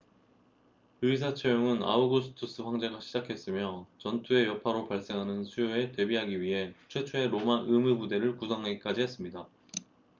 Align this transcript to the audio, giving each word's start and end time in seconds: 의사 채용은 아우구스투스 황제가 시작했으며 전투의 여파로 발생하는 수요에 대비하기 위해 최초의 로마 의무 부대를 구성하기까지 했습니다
의사 1.03 1.35
채용은 1.35 1.83
아우구스투스 1.83 2.63
황제가 2.63 3.01
시작했으며 3.01 3.85
전투의 3.99 4.47
여파로 4.47 4.87
발생하는 4.87 5.43
수요에 5.43 5.91
대비하기 5.91 6.41
위해 6.41 6.73
최초의 6.87 7.27
로마 7.27 7.63
의무 7.67 7.99
부대를 7.99 8.35
구성하기까지 8.37 9.01
했습니다 9.01 9.47